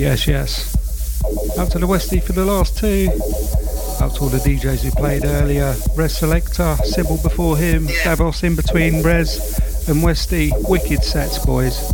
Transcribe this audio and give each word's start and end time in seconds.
Yes, 0.00 0.26
yes. 0.26 0.76
Out 1.58 1.70
to 1.72 1.78
the 1.78 1.86
Westie 1.86 2.22
for 2.22 2.32
the 2.32 2.44
last 2.44 2.78
two. 2.78 3.10
Out 4.02 4.14
to 4.16 4.22
all 4.22 4.28
the 4.28 4.38
DJs 4.38 4.82
who 4.82 4.90
played 4.92 5.24
earlier. 5.24 5.74
Res 5.94 6.16
Selector, 6.16 6.76
Sybil 6.84 7.18
before 7.18 7.56
him, 7.58 7.86
Davos 8.02 8.42
in 8.42 8.56
between 8.56 9.02
Res 9.02 9.36
and 9.88 10.02
Westie. 10.02 10.52
Wicked 10.68 11.04
sets, 11.04 11.44
boys. 11.44 11.92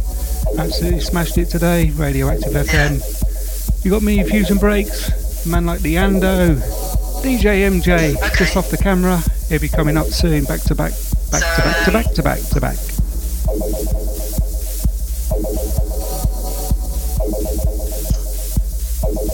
Absolutely 0.57 1.01
smashed 1.01 1.37
it 1.37 1.47
today. 1.47 1.91
Radioactive 1.91 2.53
FM. 2.53 3.85
You 3.85 3.91
got 3.91 4.03
me, 4.03 4.23
Fusion 4.23 4.59
Breaks, 4.59 5.11
man 5.47 5.67
like 5.67 5.81
the 5.81 5.97
Ando, 5.97 6.57
DJ 7.23 7.69
MJ, 7.71 8.17
okay. 8.17 8.37
just 8.37 8.57
off 8.57 8.71
the 8.71 8.77
camera. 8.77 9.23
He'll 9.49 9.61
be 9.61 9.69
coming 9.69 9.97
up 9.97 10.07
soon, 10.07 10.45
back 10.45 10.61
to 10.63 10.75
back, 10.75 10.93
back 11.31 11.43
to 11.43 11.63
back 11.63 11.85
to 11.85 11.93
back 11.93 12.13
to 12.15 12.23
back 12.23 12.39
to 12.39 12.61
back. 12.61 12.77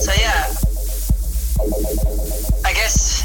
So 0.01 0.11
yeah, 0.19 0.53
I 2.65 2.73
guess 2.73 3.23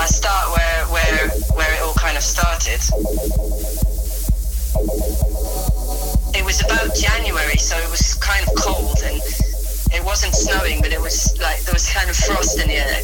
I 0.00 0.06
start 0.06 0.56
where 0.56 0.86
where 0.86 1.28
where 1.54 1.74
it 1.74 1.82
all 1.82 1.94
kind 1.94 2.16
of 2.16 2.22
started. 2.22 2.80
It 6.34 6.44
was 6.44 6.60
about 6.64 6.94
January, 6.96 7.56
so 7.58 7.76
it 7.76 7.90
was 7.90 8.01
wasn't 10.24 10.50
snowing, 10.50 10.80
but 10.80 10.92
it 10.92 11.00
was 11.00 11.36
like 11.40 11.60
there 11.62 11.72
was 11.72 11.88
kind 11.90 12.08
of 12.08 12.16
frost 12.16 12.60
in 12.60 12.68
the 12.68 12.74
air. 12.74 13.02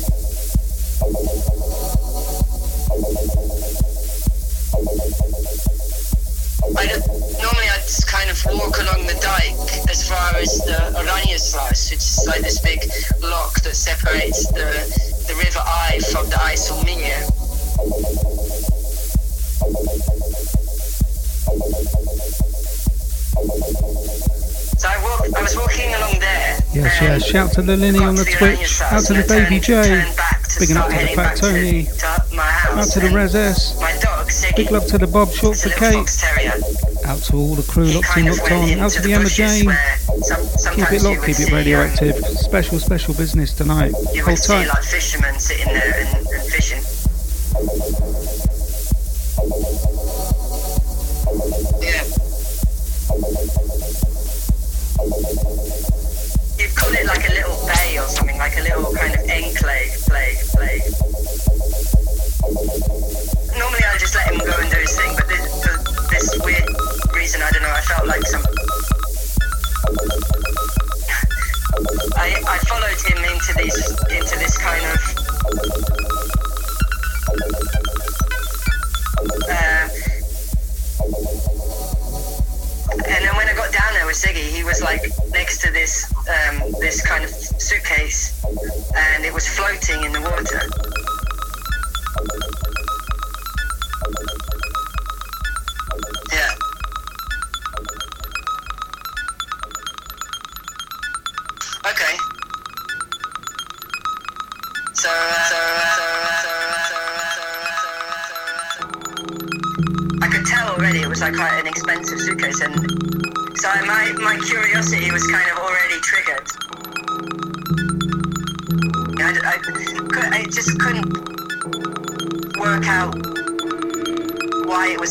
I 6.78 6.86
normally 7.42 7.68
I'd 7.74 7.86
kind 8.06 8.30
of 8.30 8.38
walk 8.46 8.78
along 8.78 9.06
the 9.06 9.18
dike 9.20 9.88
as 9.90 10.08
far 10.08 10.36
as 10.36 10.58
the 10.58 10.78
Oranjesluis, 10.94 11.90
which 11.90 11.98
is 11.98 12.24
like 12.28 12.42
this 12.42 12.60
big 12.60 12.88
lock 13.22 13.62
that 13.62 13.74
separates 13.74 14.46
the, 14.52 14.68
the 15.26 15.34
River 15.34 15.58
IJ 15.58 16.12
from 16.12 16.28
the 16.30 16.36
IJsselmeer. 16.36 17.38
So 24.78 24.88
I, 24.88 25.02
walk, 25.02 25.36
I 25.36 25.42
was 25.42 25.56
walking 25.56 25.92
along 25.94 26.20
there. 26.20 26.58
Yes, 26.72 26.98
yes. 27.02 27.24
Shout 27.26 27.52
to 27.52 27.62
the 27.62 27.76
Linny 27.76 27.98
on 27.98 28.14
the 28.14 28.24
to 28.24 28.30
Twitch. 28.30 28.80
Out 28.82 29.04
to 29.06 29.14
the 29.14 29.24
Baby 29.26 29.58
J. 29.58 29.82
to 29.82 30.78
up 30.78 30.90
to 30.90 31.06
the 31.06 31.12
Fat 31.16 31.34
to- 31.36 31.42
Tony. 31.42 31.84
to. 31.84 32.40
Out 32.40 32.86
to 32.92 33.00
the 33.00 33.10
Res 33.12 33.34
S. 33.34 33.80
My 33.80 33.92
dog, 33.98 34.28
Siggy. 34.28 34.56
Big 34.56 34.70
love 34.70 34.86
to 34.86 34.98
the 34.98 35.06
Bob 35.08 35.30
Short 35.30 35.56
for 35.56 35.70
Kate. 35.70 35.96
Out 37.06 37.18
to 37.24 37.36
all 37.36 37.54
the 37.54 37.62
crew 37.66 37.86
locked 37.86 38.16
in, 38.16 38.26
locked 38.26 38.52
on. 38.52 38.70
Out 38.78 38.90
to 38.92 39.00
the 39.02 39.08
the 39.08 39.14
Emma 39.14 39.28
Jane. 39.28 39.70
some, 40.22 40.74
Keep 40.76 40.92
it 40.92 41.02
locked, 41.02 41.24
keep 41.26 41.40
it 41.40 41.50
radioactive. 41.52 42.14
um, 42.16 42.22
Special, 42.36 42.78
special 42.78 43.14
business 43.14 43.52
tonight. 43.54 43.92
you 44.12 44.24
Hold 44.24 44.38
tight. 44.42 44.68
like 44.68 44.82
fishermen 44.84 45.38
sitting 45.40 45.72
there 45.72 46.17
felt 67.88 68.06
like 68.06 68.22
some... 68.26 68.42
I, 72.16 72.42
I 72.46 72.58
followed 72.68 73.00
him 73.00 73.24
into 73.24 73.54
these 73.54 73.88
into 74.10 74.36
this 74.38 74.58
kind 74.58 74.84
of 74.84 74.98
uh, 79.48 79.88
and 83.06 83.24
then 83.24 83.36
when 83.36 83.48
I 83.48 83.54
got 83.54 83.72
down 83.72 83.94
there 83.94 84.06
with 84.06 84.16
Ziggy, 84.16 84.50
he 84.54 84.64
was 84.64 84.82
like 84.82 85.02
next 85.30 85.62
to 85.62 85.70
this 85.70 86.12
um, 86.28 86.72
this 86.80 87.00
kind 87.06 87.24
of 87.24 87.30
suitcase, 87.30 88.44
and 88.94 89.24
it 89.24 89.32
was 89.32 89.48
floating 89.48 90.04
in 90.04 90.12
the 90.12 90.20
water. 90.20 90.60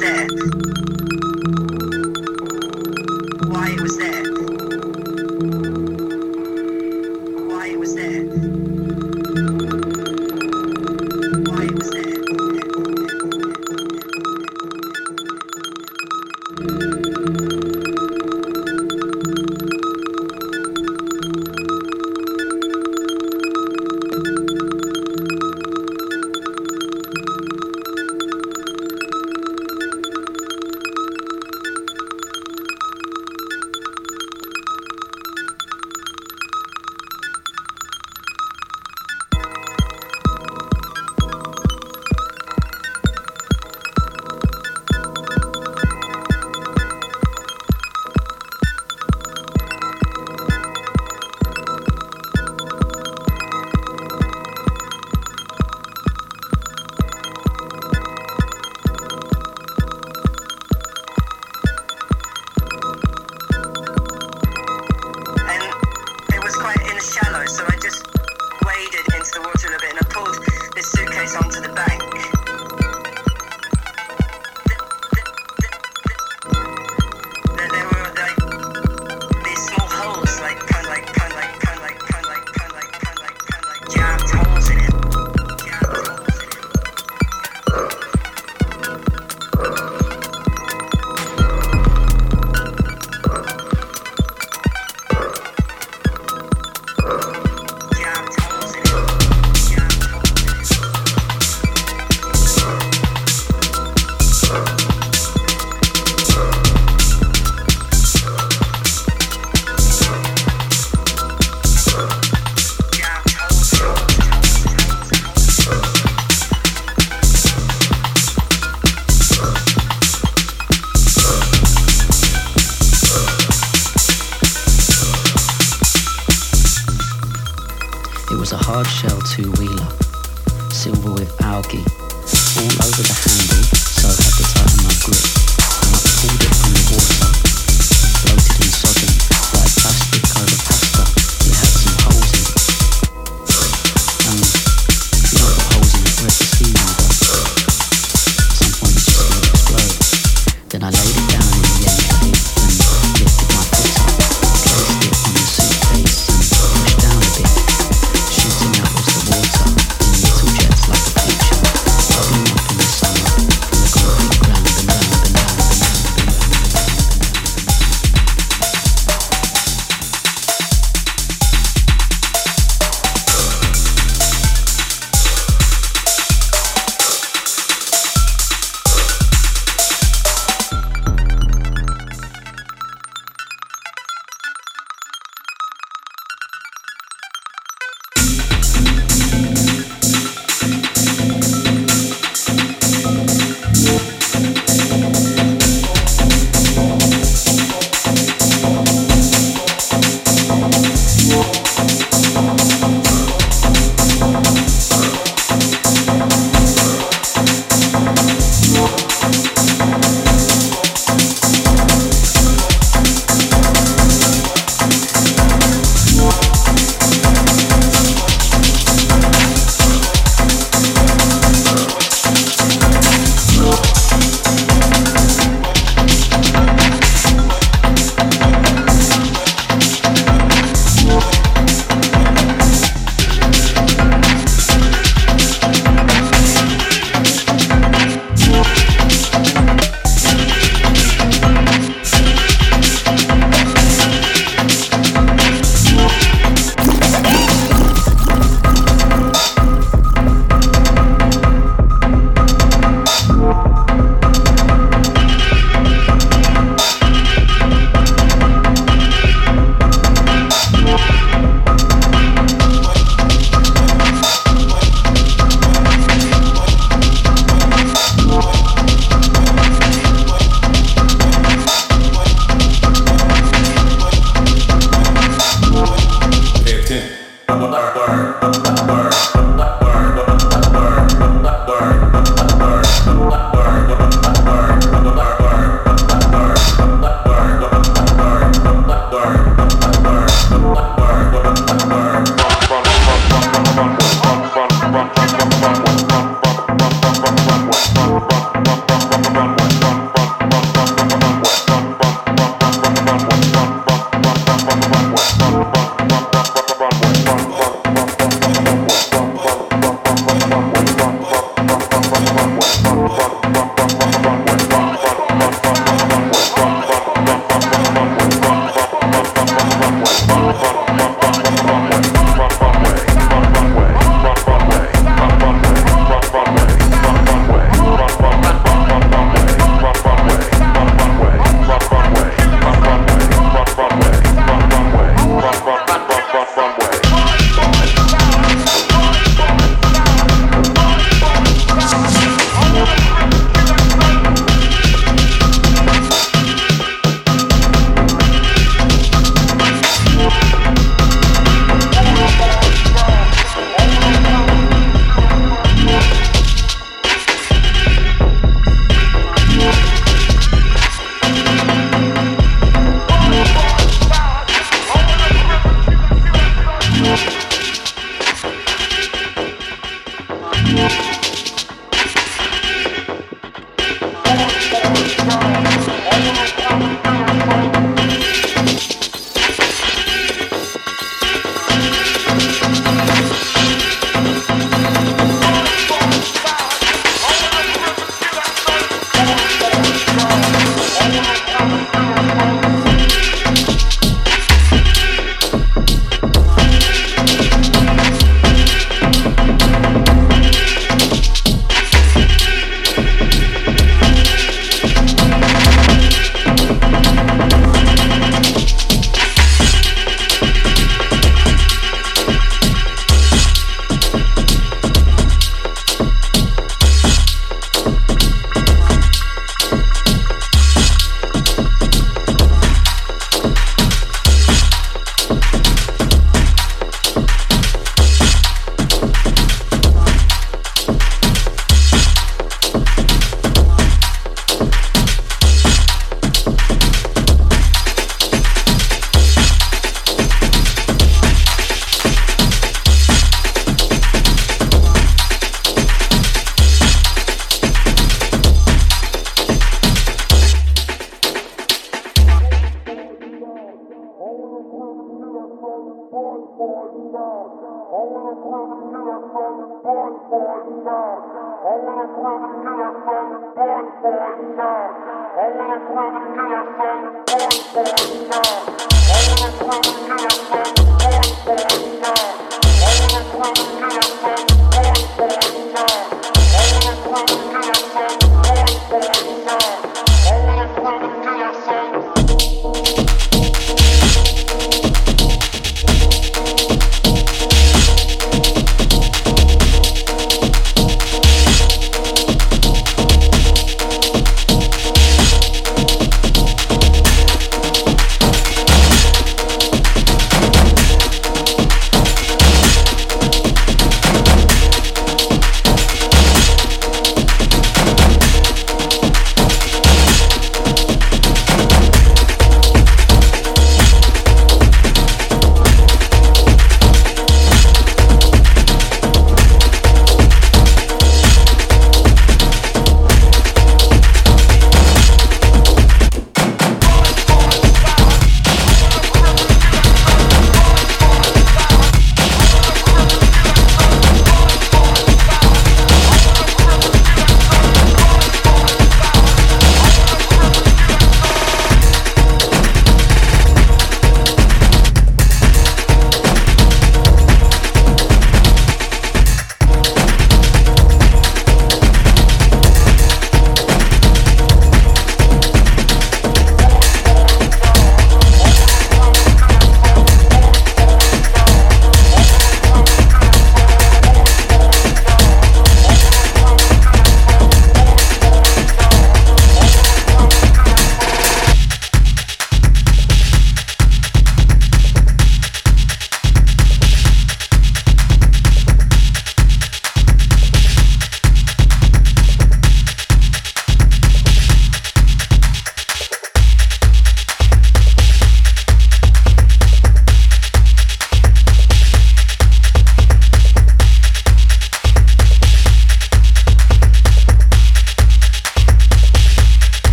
Was. 0.00 0.71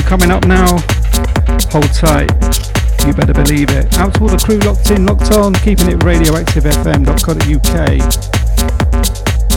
Coming 0.00 0.30
up 0.30 0.46
now. 0.46 0.78
Hold 1.68 1.92
tight. 1.92 2.30
You 3.04 3.12
better 3.12 3.34
believe 3.34 3.68
it. 3.70 3.92
Out 3.98 4.14
to 4.14 4.22
all 4.22 4.28
the 4.28 4.38
crew 4.38 4.58
locked 4.60 4.90
in, 4.90 5.04
locked 5.04 5.32
on, 5.32 5.52
keeping 5.54 5.88
it 5.88 5.98
radioactivefm.co.uk. 5.98 7.90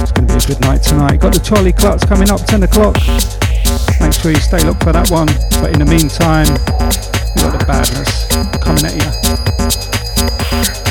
It's 0.01 0.11
going 0.11 0.27
to 0.27 0.33
be 0.33 0.43
a 0.43 0.47
good 0.47 0.59
night 0.61 0.83
tonight. 0.83 1.21
Got 1.21 1.33
the 1.33 1.39
Charlie 1.39 1.71
Clutch 1.71 2.05
coming 2.07 2.29
up 2.29 2.43
10 2.45 2.63
o'clock. 2.63 2.97
Make 4.01 4.13
sure 4.13 4.31
you 4.31 4.41
stay 4.41 4.63
locked 4.65 4.83
for 4.83 4.91
that 4.91 5.09
one. 5.09 5.27
But 5.61 5.71
in 5.71 5.79
the 5.79 5.85
meantime, 5.85 6.49
we've 7.35 7.45
got 7.45 7.59
the 7.59 7.65
badness 7.65 8.27
coming 8.59 8.85
at 8.85 8.95
you. 10.81 10.84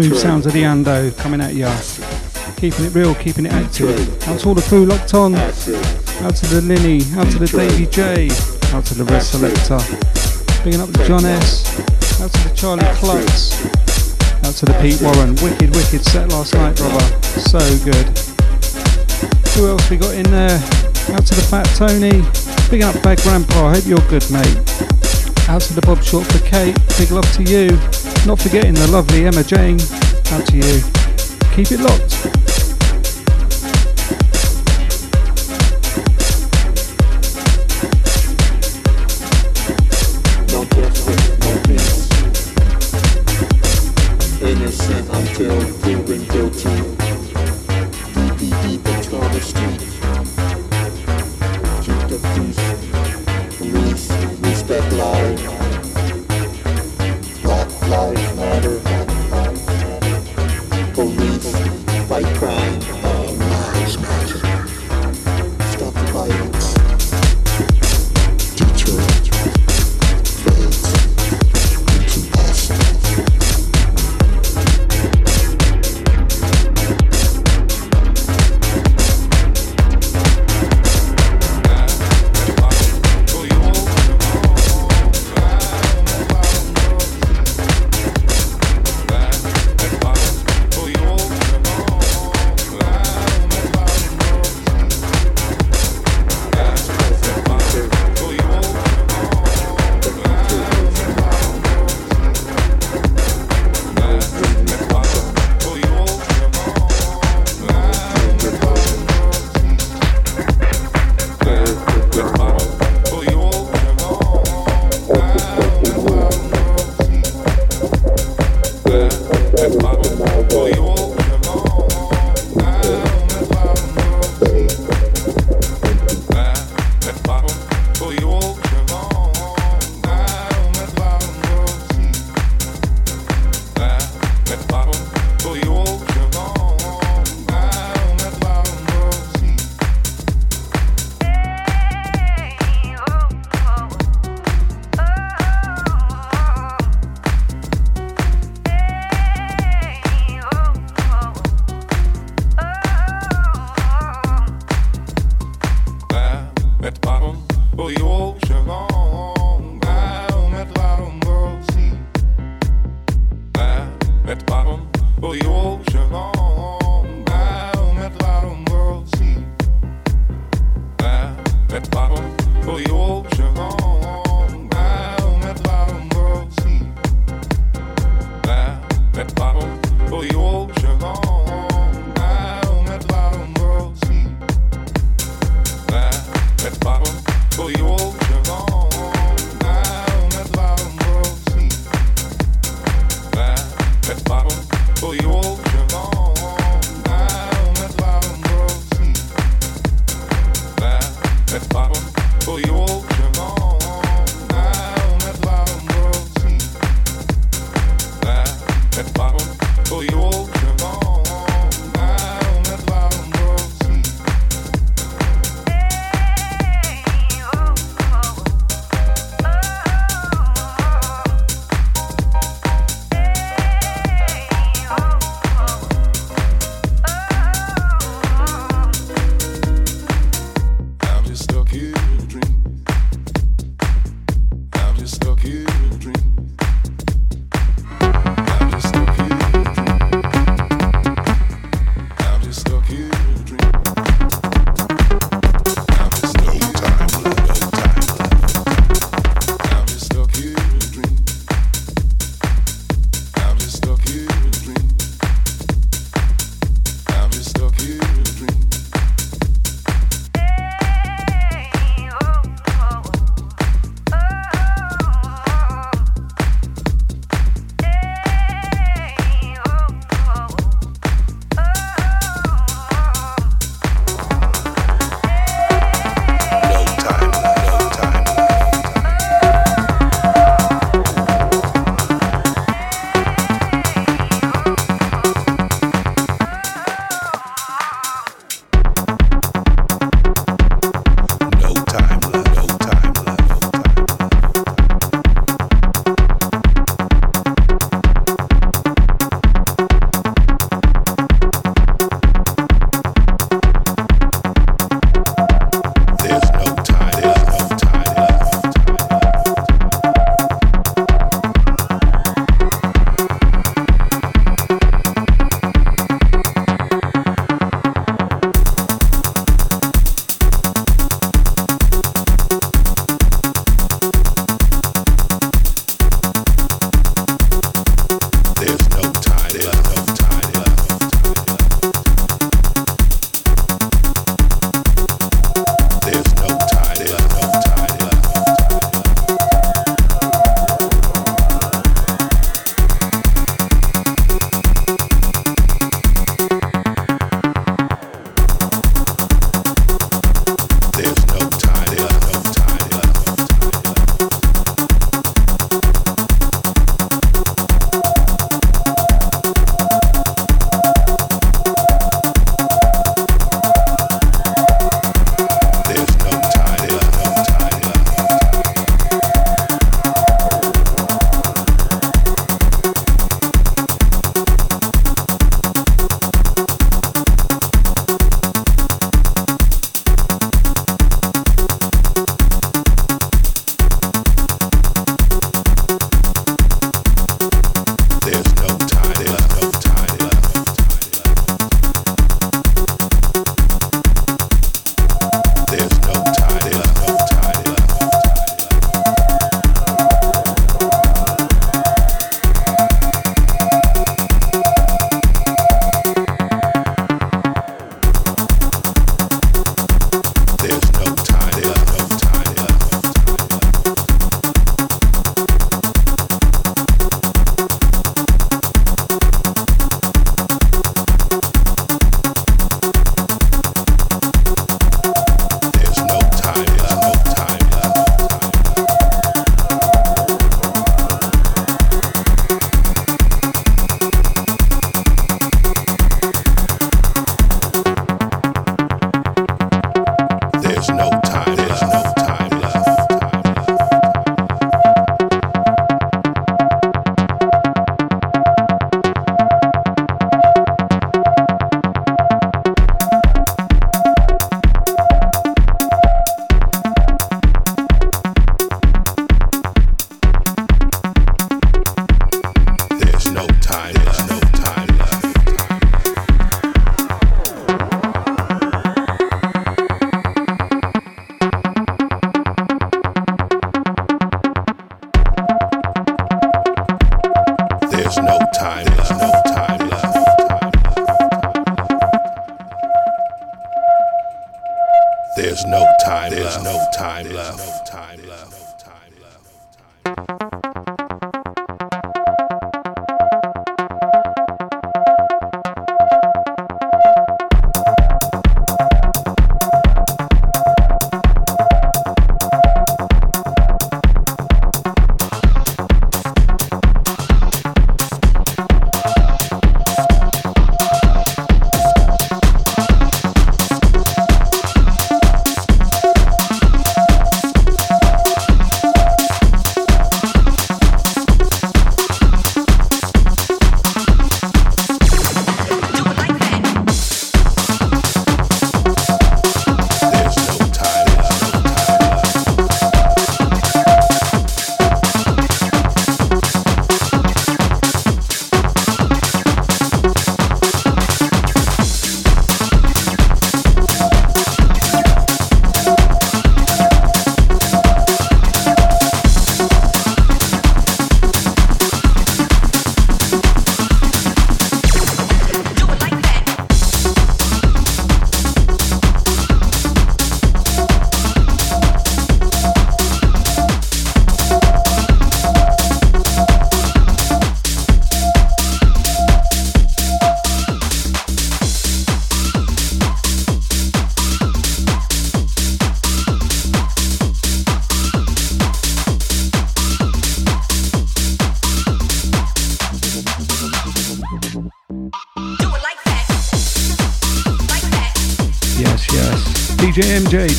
Smooth 0.00 0.16
sounds 0.16 0.46
of 0.46 0.54
the 0.54 0.62
Ando 0.62 1.14
coming 1.18 1.42
at 1.42 1.52
ya. 1.52 1.68
Keeping 2.56 2.86
it 2.86 2.94
real, 2.94 3.14
keeping 3.16 3.44
it 3.44 3.52
active. 3.52 3.92
Out 4.28 4.40
to 4.40 4.48
all 4.48 4.54
the 4.54 4.62
crew 4.62 4.86
locked 4.86 5.12
on. 5.12 5.34
Out 5.34 5.52
to 5.52 6.46
the 6.46 6.62
Linny, 6.64 7.04
out 7.20 7.30
to 7.32 7.38
the 7.38 7.44
Davy 7.46 7.84
J, 7.84 8.30
out 8.72 8.86
to 8.86 8.94
the 8.94 9.04
Red 9.04 9.20
Selector. 9.20 9.76
Bigging 10.64 10.80
up 10.80 10.88
the 10.88 11.04
John 11.04 11.26
S. 11.26 11.68
Out 12.18 12.32
to 12.32 12.48
the 12.48 12.54
Charlie 12.56 12.88
Clucks. 12.96 13.60
Out 14.48 14.54
to 14.56 14.64
the 14.64 14.72
Pete 14.80 15.02
Warren. 15.02 15.36
Wicked, 15.44 15.68
wicked 15.76 16.02
set 16.02 16.30
last 16.30 16.54
night, 16.54 16.76
brother. 16.76 17.04
So 17.36 17.60
good. 17.84 18.08
Who 19.52 19.68
else 19.68 19.84
we 19.90 19.98
got 19.98 20.14
in 20.14 20.24
there? 20.30 20.56
Out 21.12 21.28
to 21.28 21.34
the 21.36 21.44
Fat 21.44 21.68
Tony. 21.76 22.24
Big 22.70 22.80
up 22.80 22.96
Bad 23.02 23.20
Grandpa. 23.20 23.74
Hope 23.74 23.84
you're 23.84 24.08
good, 24.08 24.24
mate. 24.32 24.56
Out 25.44 25.60
to 25.60 25.74
the 25.74 25.84
Bob 25.84 26.00
Short 26.02 26.24
for 26.24 26.40
Kate. 26.48 26.72
Big 26.96 27.10
love 27.10 27.30
to 27.36 27.42
you. 27.44 27.76
Not 28.26 28.38
forgetting 28.40 28.74
the 28.74 28.86
lovely 28.88 29.26
Emma 29.26 29.42
Jane. 29.42 29.80
Out 30.32 30.46
to 30.46 30.56
you. 30.56 30.82
Keep 31.54 31.72
it 31.72 31.80
locked. 31.80 32.39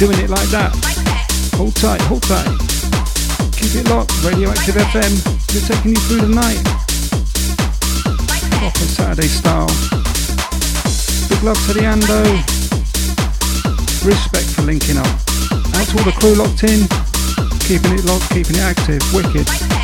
Doing 0.02 0.18
it 0.18 0.32
like 0.32 0.50
that. 0.50 0.74
Hold 1.54 1.76
tight, 1.76 2.02
hold 2.10 2.24
tight. 2.24 2.50
Keep 3.54 3.86
it 3.86 3.88
locked. 3.88 4.10
Radioactive 4.26 4.74
FM. 4.74 5.14
We're 5.54 5.62
taking 5.62 5.92
you 5.94 6.02
through 6.10 6.26
the 6.26 6.34
night. 6.34 6.58
Proper 8.58 8.88
Saturday 8.90 9.30
style. 9.30 9.70
Big 11.30 11.44
love 11.44 11.62
to 11.68 11.74
the 11.78 11.86
Ando. 11.86 12.18
Respect 14.04 14.50
for 14.50 14.64
linking 14.64 14.98
up. 14.98 15.06
To 15.06 15.98
all 15.98 16.04
the 16.04 16.18
crew 16.18 16.34
locked 16.34 16.64
in. 16.64 16.90
Keeping 17.70 17.94
it 17.94 18.04
locked, 18.06 18.28
keeping 18.34 18.56
it 18.56 18.66
active. 18.66 19.02
Wicked. 19.14 19.81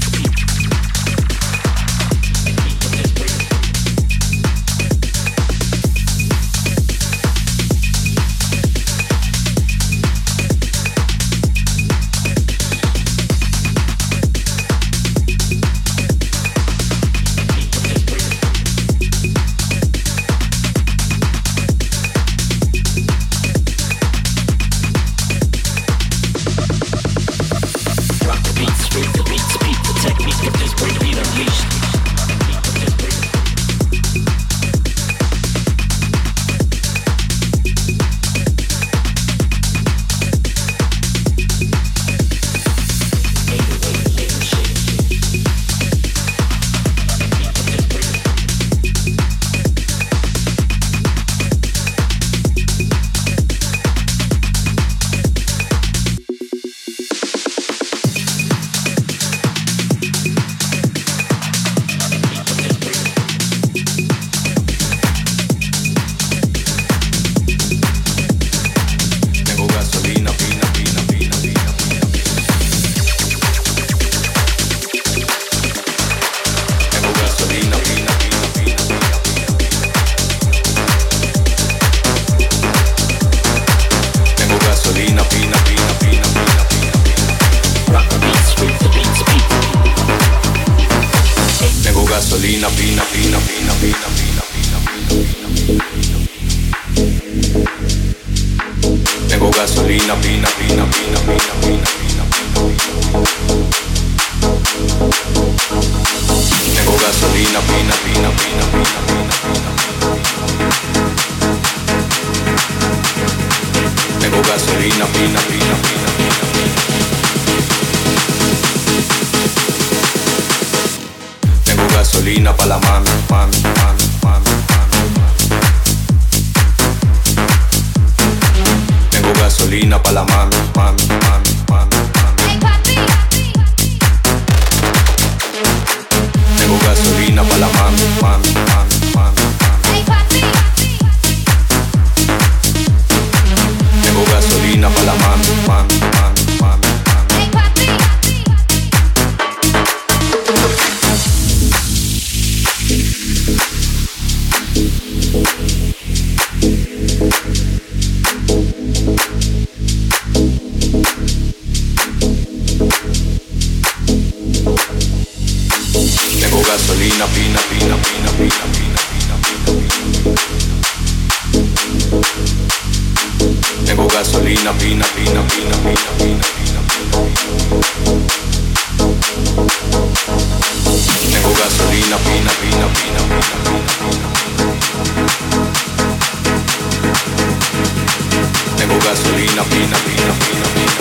gasolina 189.07 189.63
fina, 189.63 189.95
fina, 189.95 190.33
fina, 190.33 190.65
fina. 190.65 190.97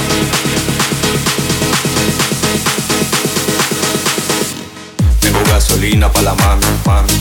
Tengo 5.19 5.43
gasolina 5.43 6.09
pa' 6.09 6.21
la 6.23 6.35
mano, 6.35 6.67
mano. 6.85 7.16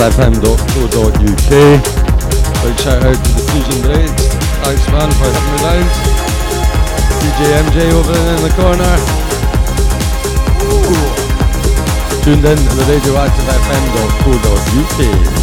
BizFM.co.uk. 0.00 1.52
Big 2.64 2.76
shout 2.80 3.04
out 3.04 3.20
to 3.20 3.30
the 3.36 3.44
Fusion 3.52 3.82
Braids. 3.84 4.24
Thanks 4.64 4.88
man 4.88 5.10
for 5.12 5.28
having 5.28 5.52
me 5.52 5.58
down. 5.60 5.84
DJ 7.20 7.40
MJ 7.68 7.76
over 7.92 8.16
in 8.16 8.40
the 8.40 8.48
corner. 8.56 8.96
Ooh. 10.72 11.04
Tuned 12.24 12.44
in 12.46 12.56
to 12.56 12.72
the 12.76 12.84
radioactive 12.88 13.44
FM.co.uk. 13.44 15.39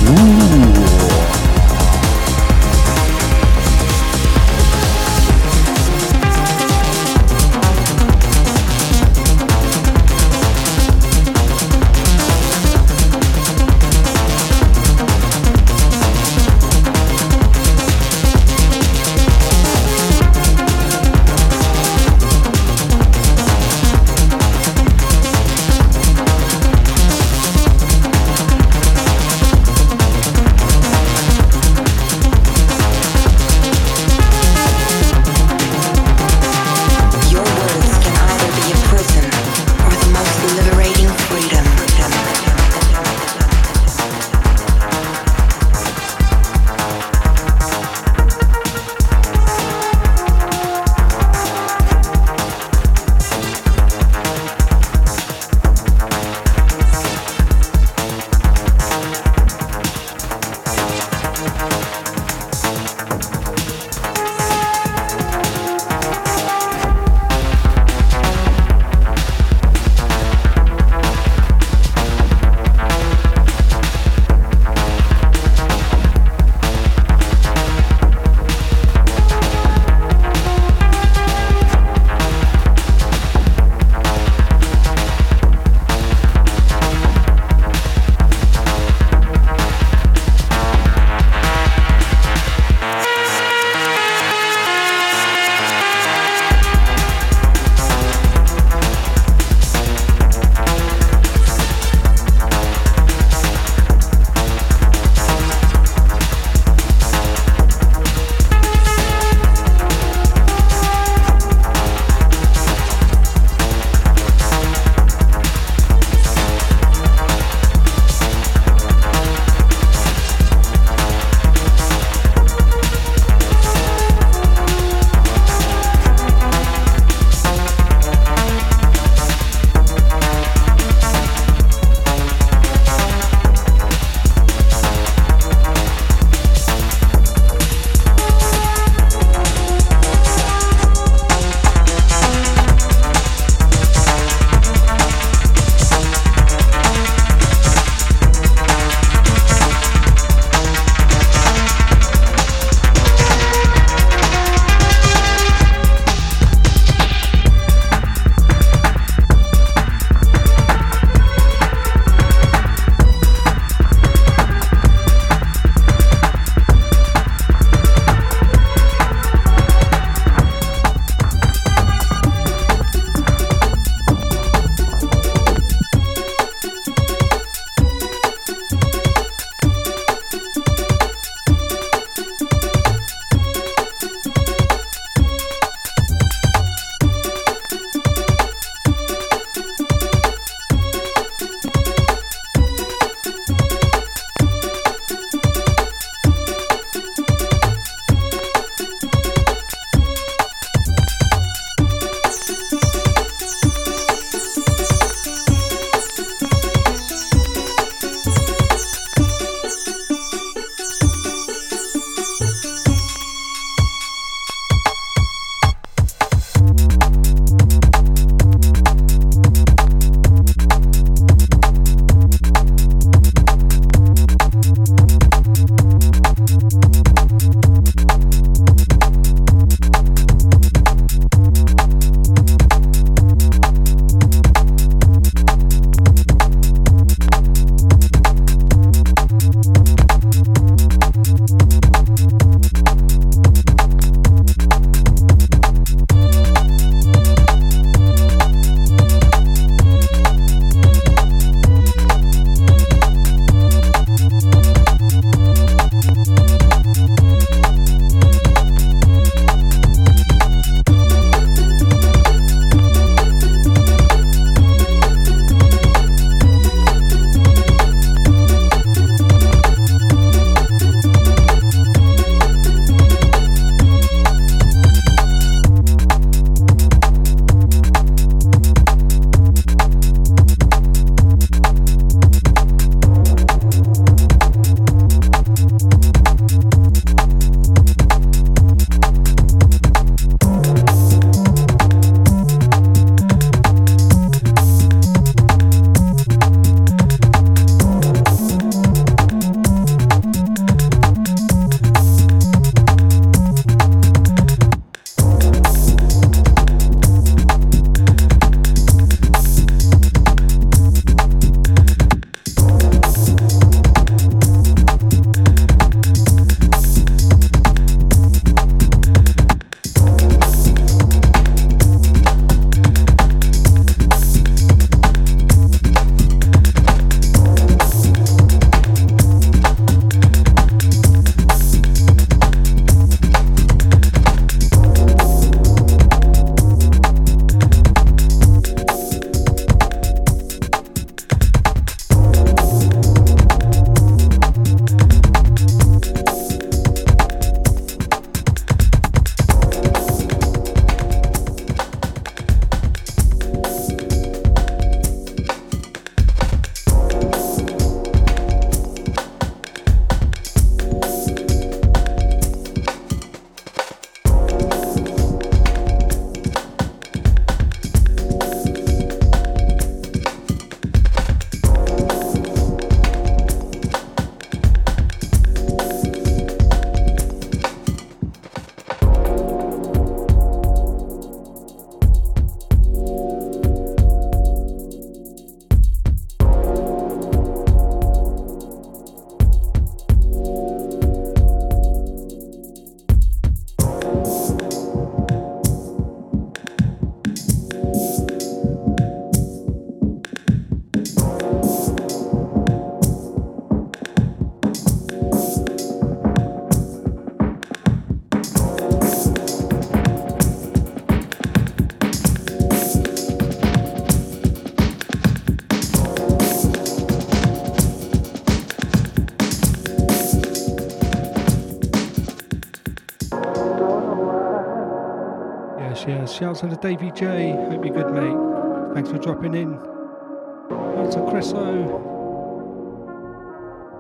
Shouts 426.38 426.60
to 426.60 426.68
the 426.68 426.76
Davy 426.76 427.10
J. 427.16 427.50
Hope 427.52 427.84
you're 427.84 427.96
good, 427.96 428.14
mate. 428.14 428.94
Thanks 428.94 429.10
for 429.10 429.18
dropping 429.18 429.56
in. 429.56 429.74
Out 429.74 431.12
to 431.14 431.20
Cresso. 431.22 431.66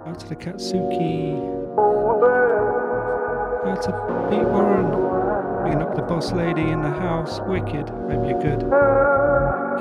Out 0.05 0.19
to 0.19 0.29
the 0.29 0.35
Katsuki. 0.35 1.33
Out 3.65 3.81
to 3.81 3.91
Pete 4.29 4.47
Warren. 4.49 5.65
Picking 5.65 5.81
up 5.81 5.95
the 5.95 6.03
boss 6.03 6.31
lady 6.31 6.61
in 6.61 6.83
the 6.83 6.91
house. 6.91 7.39
Wicked. 7.47 7.89
Hope 7.89 8.29
you're 8.29 8.39
good. 8.39 8.59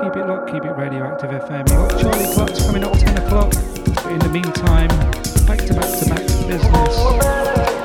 Keep 0.01 0.15
it 0.15 0.25
locked, 0.27 0.51
keep 0.51 0.65
it 0.65 0.75
radioactive 0.75 1.29
FM. 1.29 1.69
You 1.69 1.75
got 1.75 2.01
Charlie 2.01 2.33
Clutch 2.33 2.57
coming 2.65 2.83
up 2.83 2.97
10 2.97 3.17
o'clock. 3.17 3.51
But 3.51 4.13
in 4.13 4.19
the 4.19 4.29
meantime, 4.29 4.87
back 5.45 5.59
to 5.59 5.75
back 5.75 5.99
to 5.99 6.09
back 6.09 6.25
business. 6.47 7.76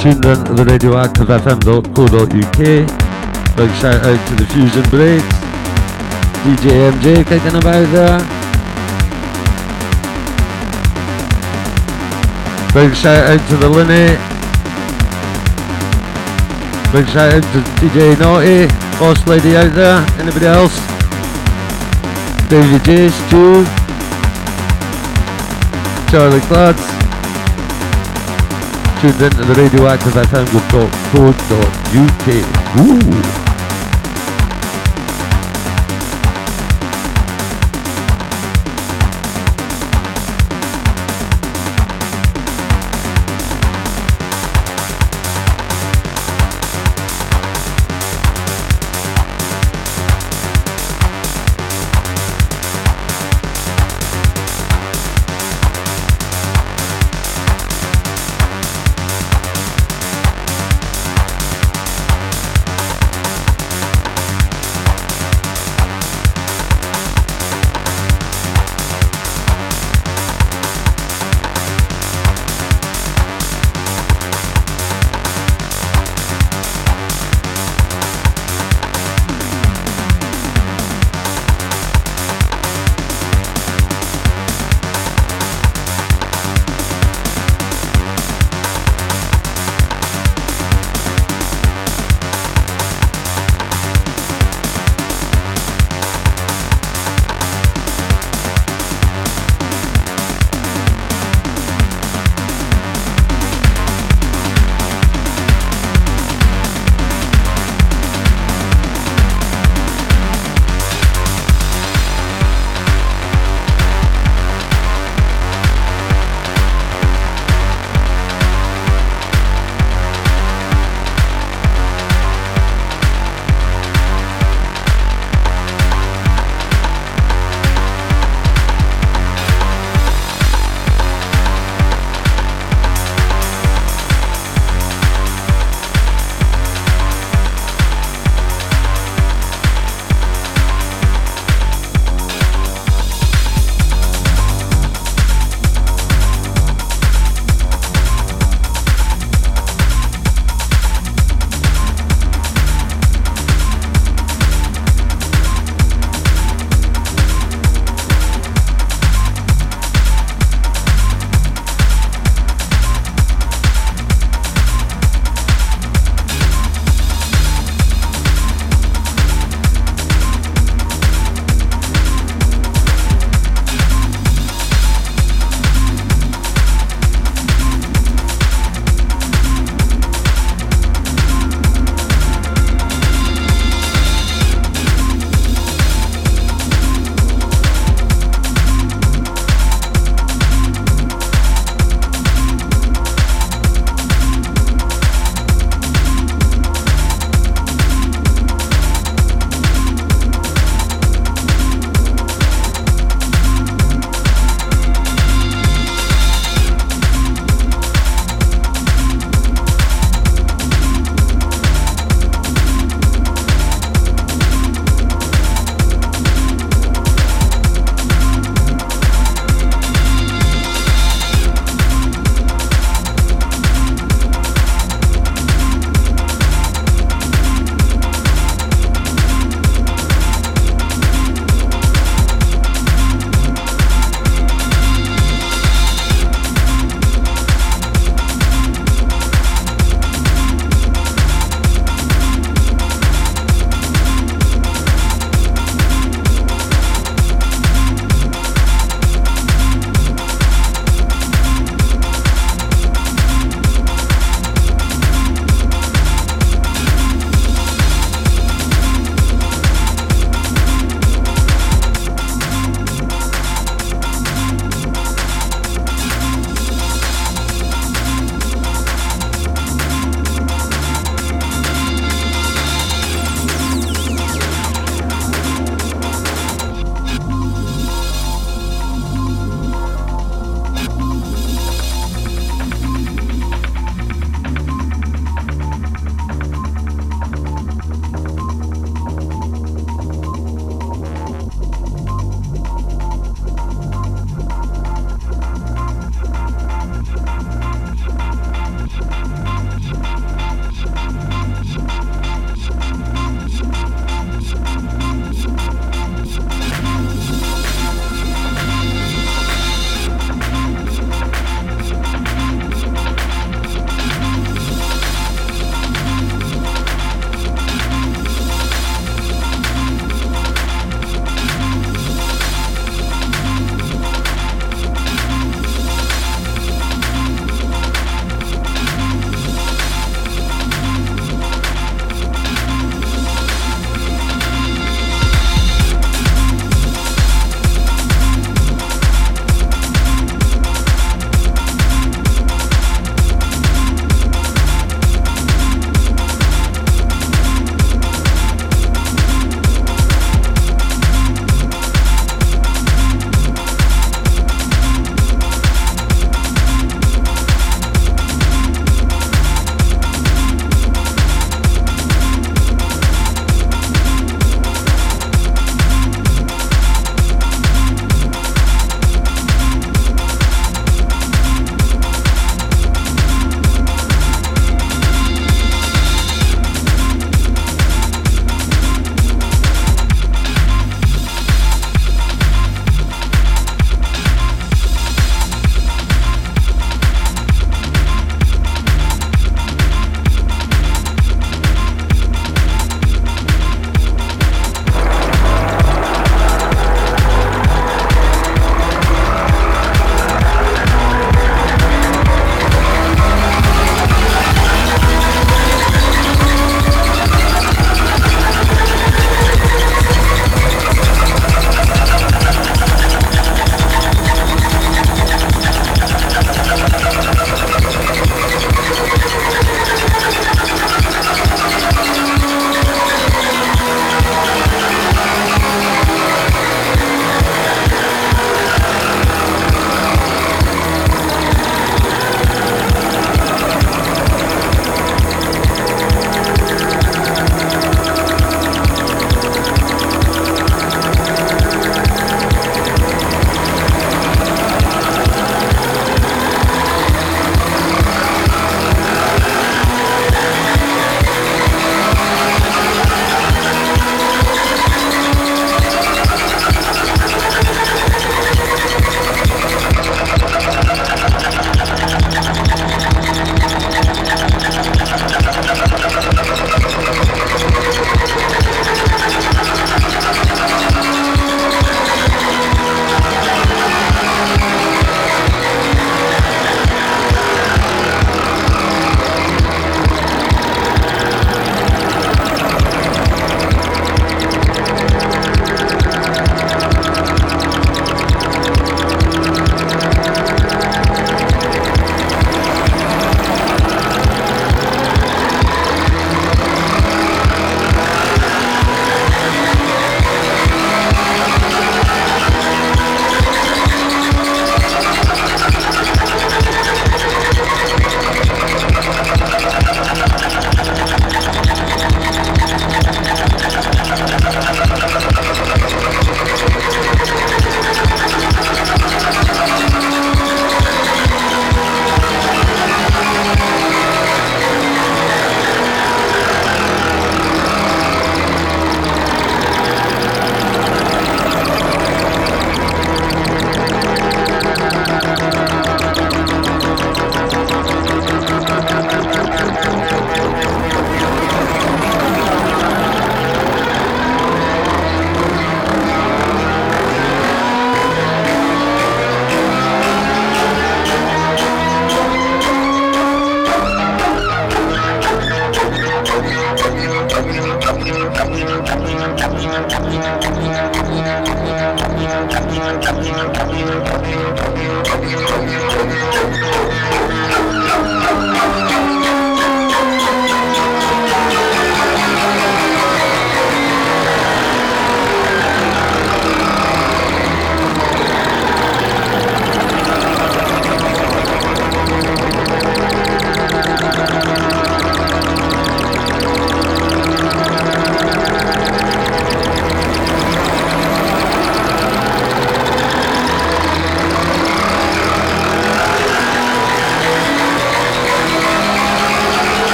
Tuned 0.00 0.24
in 0.24 0.44
to 0.46 0.54
the 0.54 0.64
radioactivefm.co.uk. 0.64 2.60
Big 3.56 3.70
shout 3.76 4.00
out 4.00 4.28
to 4.28 4.34
the 4.34 4.46
Fusion 4.46 4.82
Breaks. 4.88 5.28
DJ 6.40 6.88
MJ 6.90 7.22
kicking 7.26 7.56
about 7.56 7.84
there. 7.92 8.20
Big 12.72 12.96
shout 12.96 13.28
out 13.28 13.48
to 13.50 13.56
the 13.58 13.68
Linny. 13.68 14.16
Big 16.92 17.06
shout 17.12 17.34
out 17.34 17.42
to 17.52 17.60
DJ 17.84 18.18
Naughty, 18.18 18.68
boss 18.98 19.26
lady 19.26 19.54
out 19.54 19.74
there. 19.74 20.00
Anybody 20.18 20.46
else? 20.46 20.80
David 22.48 22.82
J, 22.84 23.10
Stu, 23.10 23.66
Charlie 26.10 26.40
Clads. 26.48 26.89
Tuned 29.00 29.22
into 29.22 29.44
the 29.44 29.54
radioactive 29.54 30.12
FM.co.uk. 30.12 30.60
Ooh. 32.80 33.39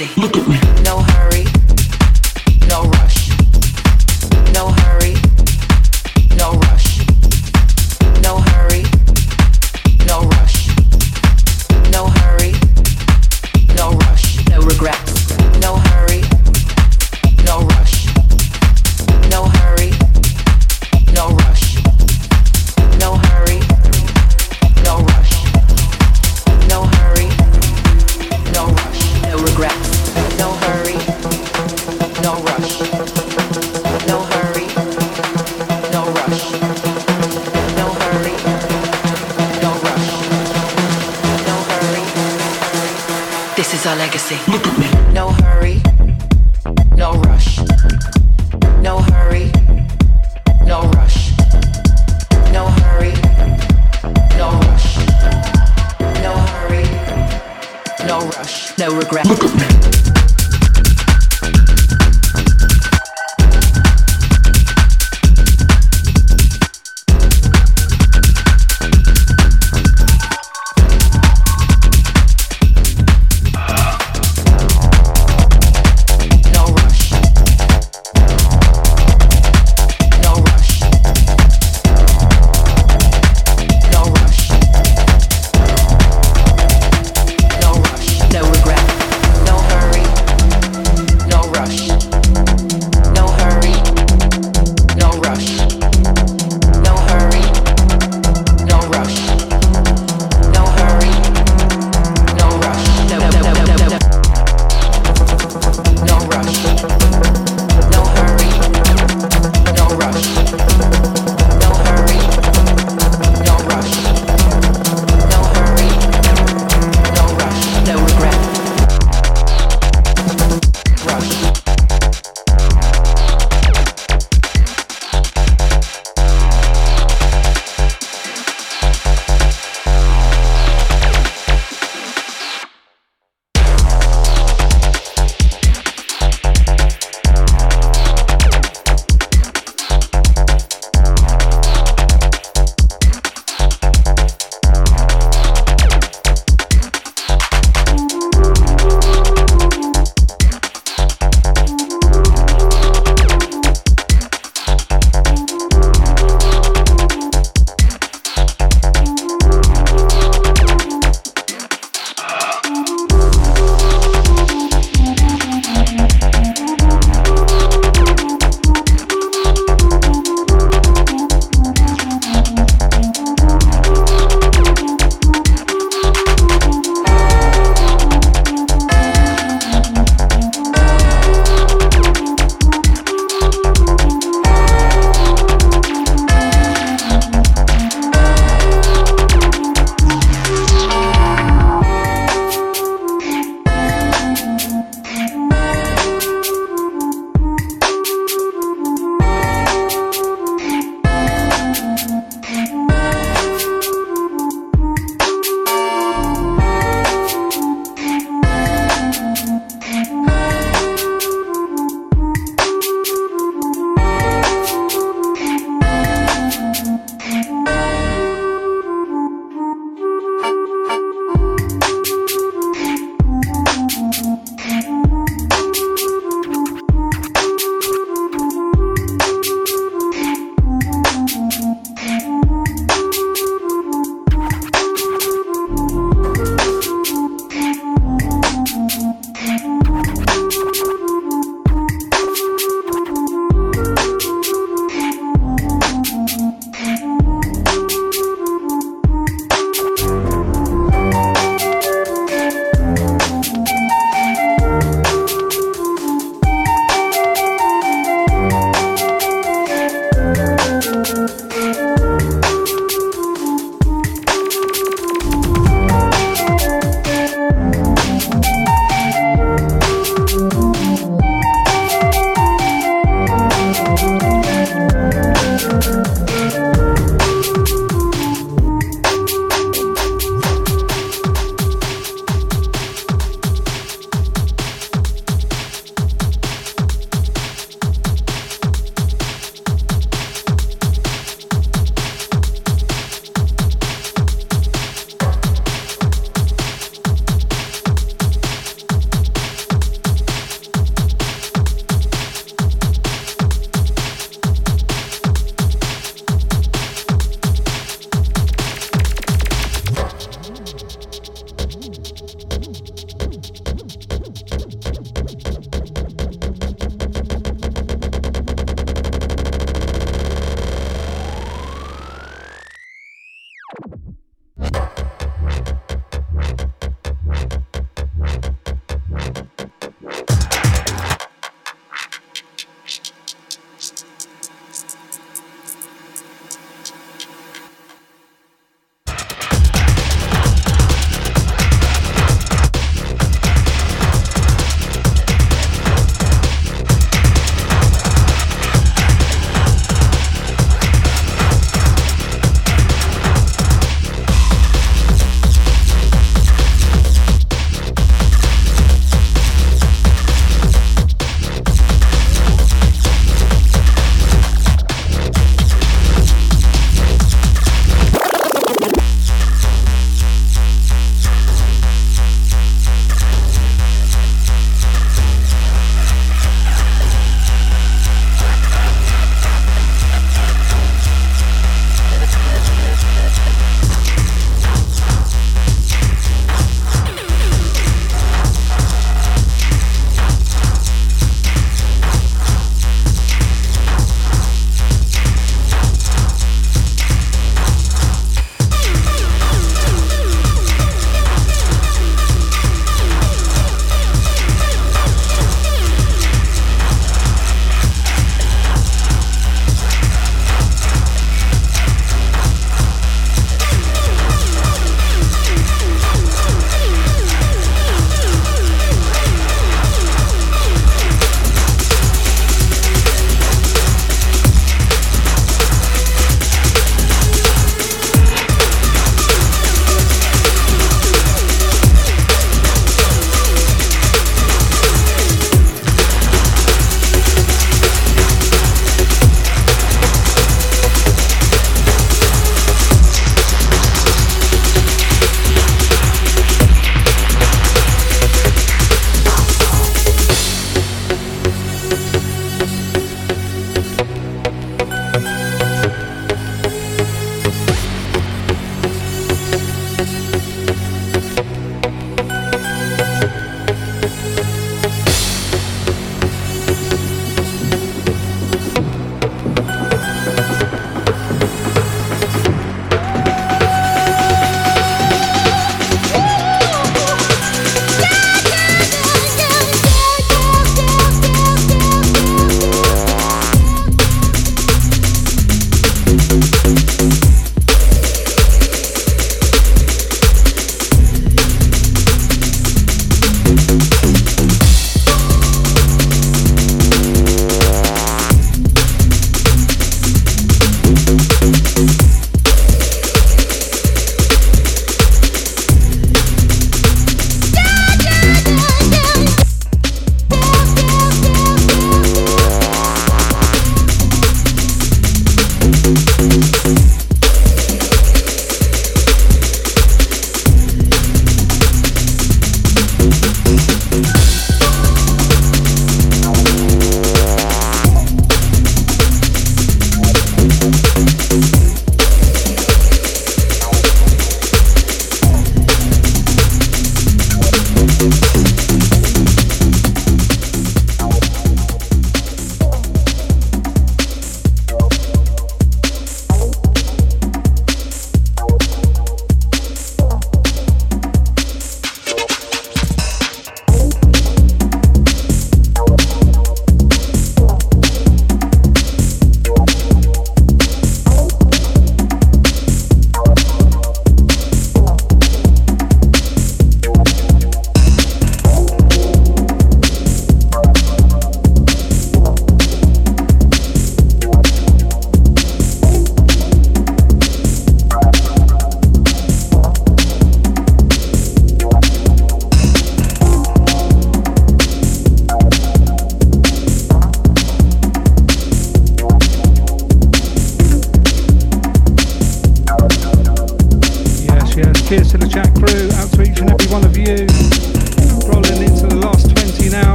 Is 0.00 0.35